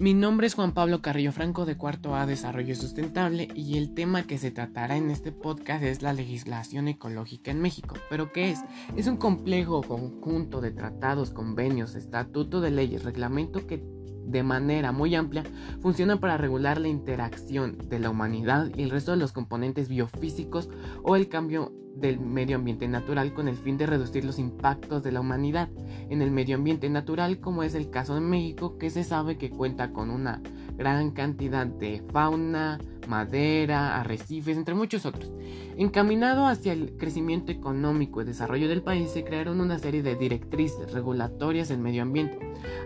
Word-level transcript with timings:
Mi 0.00 0.14
nombre 0.14 0.46
es 0.46 0.54
Juan 0.54 0.72
Pablo 0.72 1.02
Carrillo 1.02 1.30
Franco 1.30 1.66
de 1.66 1.76
Cuarto 1.76 2.14
A 2.16 2.24
Desarrollo 2.24 2.74
Sustentable 2.74 3.48
y 3.54 3.76
el 3.76 3.92
tema 3.92 4.22
que 4.22 4.38
se 4.38 4.50
tratará 4.50 4.96
en 4.96 5.10
este 5.10 5.30
podcast 5.30 5.84
es 5.84 6.00
la 6.00 6.14
legislación 6.14 6.88
ecológica 6.88 7.50
en 7.50 7.60
México. 7.60 7.96
¿Pero 8.08 8.32
qué 8.32 8.50
es? 8.50 8.60
Es 8.96 9.08
un 9.08 9.18
complejo 9.18 9.82
conjunto 9.82 10.62
de 10.62 10.70
tratados, 10.70 11.32
convenios, 11.32 11.96
estatuto 11.96 12.62
de 12.62 12.70
leyes, 12.70 13.04
reglamento 13.04 13.66
que 13.66 13.84
de 14.24 14.42
manera 14.42 14.90
muy 14.90 15.14
amplia 15.14 15.44
funciona 15.82 16.18
para 16.18 16.38
regular 16.38 16.80
la 16.80 16.88
interacción 16.88 17.76
de 17.90 17.98
la 17.98 18.08
humanidad 18.08 18.70
y 18.74 18.84
el 18.84 18.90
resto 18.90 19.10
de 19.10 19.18
los 19.18 19.32
componentes 19.32 19.90
biofísicos 19.90 20.70
o 21.02 21.14
el 21.14 21.28
cambio 21.28 21.74
del 21.96 22.20
medio 22.20 22.56
ambiente 22.56 22.88
natural 22.88 23.34
con 23.34 23.48
el 23.48 23.56
fin 23.56 23.76
de 23.76 23.86
reducir 23.86 24.24
los 24.24 24.38
impactos 24.38 25.02
de 25.02 25.12
la 25.12 25.20
humanidad 25.20 25.68
en 26.08 26.22
el 26.22 26.30
medio 26.30 26.56
ambiente 26.56 26.88
natural 26.88 27.40
como 27.40 27.62
es 27.62 27.74
el 27.74 27.90
caso 27.90 28.14
de 28.14 28.20
México 28.20 28.78
que 28.78 28.90
se 28.90 29.04
sabe 29.04 29.38
que 29.38 29.50
cuenta 29.50 29.92
con 29.92 30.10
una 30.10 30.40
gran 30.76 31.10
cantidad 31.10 31.66
de 31.66 32.02
fauna, 32.10 32.78
madera, 33.06 34.00
arrecifes, 34.00 34.56
entre 34.56 34.74
muchos 34.74 35.04
otros. 35.04 35.30
Encaminado 35.76 36.46
hacia 36.46 36.72
el 36.72 36.96
crecimiento 36.96 37.52
económico 37.52 38.22
y 38.22 38.24
desarrollo 38.24 38.68
del 38.68 38.82
país, 38.82 39.10
se 39.10 39.24
crearon 39.24 39.60
una 39.60 39.78
serie 39.78 40.02
de 40.02 40.14
directrices 40.14 40.92
regulatorias 40.92 41.68
del 41.68 41.78
medio 41.78 42.02
ambiente, 42.02 42.38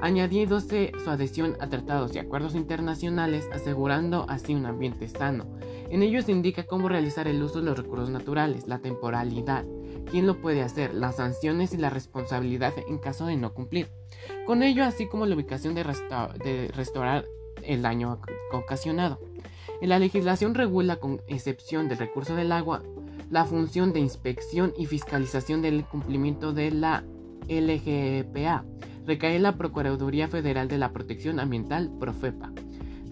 añadiéndose 0.00 0.92
su 1.04 1.10
adhesión 1.10 1.56
a 1.60 1.68
tratados 1.68 2.14
y 2.14 2.18
acuerdos 2.18 2.54
internacionales, 2.54 3.46
asegurando 3.52 4.24
así 4.28 4.54
un 4.54 4.64
ambiente 4.64 5.08
sano. 5.08 5.46
En 5.90 6.02
ellos 6.02 6.24
se 6.24 6.32
indica 6.32 6.64
cómo 6.64 6.88
realizar 6.88 7.28
el 7.28 7.42
uso 7.42 7.58
de 7.58 7.66
los 7.66 7.76
recursos 7.76 8.08
naturales, 8.08 8.66
la 8.66 8.78
temporalidad, 8.92 9.64
quién 10.10 10.26
lo 10.26 10.40
puede 10.40 10.62
hacer, 10.62 10.94
las 10.94 11.16
sanciones 11.16 11.72
y 11.72 11.78
la 11.78 11.90
responsabilidad 11.90 12.74
en 12.86 12.98
caso 12.98 13.26
de 13.26 13.36
no 13.36 13.54
cumplir. 13.54 13.88
Con 14.46 14.62
ello, 14.62 14.84
así 14.84 15.08
como 15.08 15.26
la 15.26 15.34
ubicación 15.34 15.74
de, 15.74 15.82
restaurar 16.74 17.24
el 17.62 17.82
daño 17.82 18.20
ocasionado. 18.52 19.18
En 19.80 19.88
la 19.88 19.98
legislación 19.98 20.54
regula, 20.54 20.96
con 20.96 21.22
excepción 21.26 21.88
del 21.88 21.98
recurso 21.98 22.36
del 22.36 22.52
agua, 22.52 22.82
la 23.30 23.44
función 23.44 23.92
de 23.92 24.00
inspección 24.00 24.74
y 24.76 24.86
fiscalización 24.86 25.62
del 25.62 25.84
cumplimiento 25.84 26.52
de 26.52 26.70
la 26.70 27.04
LGPA. 27.48 28.64
Recae 29.06 29.36
en 29.36 29.42
la 29.42 29.56
Procuraduría 29.56 30.28
Federal 30.28 30.68
de 30.68 30.78
la 30.78 30.92
Protección 30.92 31.40
Ambiental, 31.40 31.90
Profepa. 31.98 32.52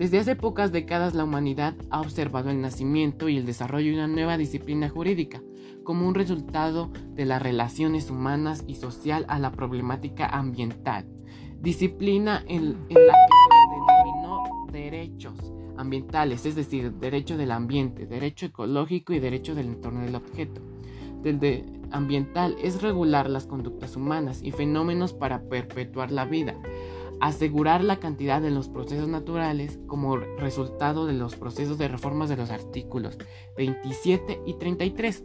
Desde 0.00 0.18
hace 0.18 0.34
pocas 0.34 0.72
décadas 0.72 1.14
la 1.14 1.24
humanidad 1.24 1.74
ha 1.90 2.00
observado 2.00 2.48
el 2.48 2.62
nacimiento 2.62 3.28
y 3.28 3.36
el 3.36 3.44
desarrollo 3.44 3.90
de 3.90 3.96
una 3.96 4.08
nueva 4.08 4.38
disciplina 4.38 4.88
jurídica, 4.88 5.42
como 5.84 6.08
un 6.08 6.14
resultado 6.14 6.90
de 7.10 7.26
las 7.26 7.42
relaciones 7.42 8.08
humanas 8.08 8.64
y 8.66 8.76
social 8.76 9.26
a 9.28 9.38
la 9.38 9.52
problemática 9.52 10.26
ambiental, 10.26 11.04
disciplina 11.60 12.42
en, 12.48 12.72
la 12.72 12.86
que 12.88 12.94
se 12.94 13.74
denominó 13.74 14.66
derechos 14.72 15.52
ambientales, 15.76 16.46
es 16.46 16.54
decir, 16.54 16.94
derecho 16.94 17.36
del 17.36 17.50
ambiente, 17.50 18.06
derecho 18.06 18.46
ecológico 18.46 19.12
y 19.12 19.18
derecho 19.18 19.54
del 19.54 19.66
entorno 19.66 20.00
del 20.00 20.14
objeto. 20.14 20.62
Del 21.22 21.38
de 21.38 21.66
ambiental 21.90 22.56
es 22.62 22.80
regular 22.80 23.28
las 23.28 23.46
conductas 23.46 23.96
humanas 23.96 24.40
y 24.42 24.52
fenómenos 24.52 25.12
para 25.12 25.42
perpetuar 25.42 26.10
la 26.10 26.24
vida, 26.24 26.56
asegurar 27.20 27.84
la 27.84 28.00
cantidad 28.00 28.40
de 28.40 28.50
los 28.50 28.68
procesos 28.68 29.08
naturales 29.08 29.78
como 29.86 30.16
resultado 30.16 31.06
de 31.06 31.12
los 31.12 31.36
procesos 31.36 31.78
de 31.78 31.88
reformas 31.88 32.28
de 32.28 32.36
los 32.36 32.50
artículos 32.50 33.18
27 33.56 34.40
y 34.46 34.54
33. 34.54 35.24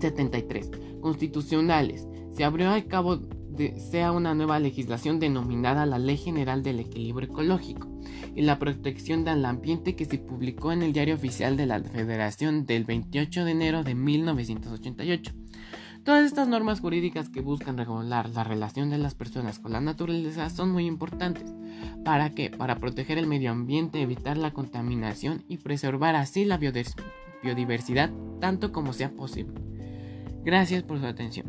73. 0.00 0.70
Constitucionales. 1.00 2.06
Se 2.32 2.44
abrió 2.44 2.70
a 2.70 2.82
cabo 2.82 3.16
de, 3.16 3.78
sea 3.78 4.12
una 4.12 4.34
nueva 4.34 4.58
legislación 4.58 5.20
denominada 5.20 5.86
la 5.86 5.98
Ley 5.98 6.16
General 6.16 6.62
del 6.62 6.80
Equilibrio 6.80 7.28
Ecológico 7.28 7.88
y 8.34 8.42
la 8.42 8.58
protección 8.58 9.24
del 9.24 9.44
ambiente 9.44 9.96
que 9.96 10.04
se 10.04 10.18
publicó 10.18 10.72
en 10.72 10.82
el 10.82 10.92
Diario 10.92 11.14
Oficial 11.14 11.56
de 11.56 11.66
la 11.66 11.80
Federación 11.80 12.66
del 12.66 12.84
28 12.84 13.44
de 13.44 13.50
enero 13.50 13.84
de 13.84 13.94
1988. 13.94 15.32
Todas 16.08 16.24
estas 16.24 16.48
normas 16.48 16.80
jurídicas 16.80 17.28
que 17.28 17.42
buscan 17.42 17.76
regular 17.76 18.30
la 18.30 18.42
relación 18.42 18.88
de 18.88 18.96
las 18.96 19.14
personas 19.14 19.58
con 19.58 19.72
la 19.72 19.82
naturaleza 19.82 20.48
son 20.48 20.70
muy 20.70 20.86
importantes. 20.86 21.44
¿Para 22.02 22.30
qué? 22.30 22.48
Para 22.48 22.76
proteger 22.76 23.18
el 23.18 23.26
medio 23.26 23.50
ambiente, 23.50 24.00
evitar 24.00 24.38
la 24.38 24.52
contaminación 24.52 25.44
y 25.48 25.58
preservar 25.58 26.16
así 26.16 26.46
la 26.46 26.56
biodiversidad 26.56 28.10
tanto 28.40 28.72
como 28.72 28.94
sea 28.94 29.10
posible. 29.10 29.60
Gracias 30.44 30.82
por 30.82 30.98
su 30.98 31.04
atención. 31.04 31.44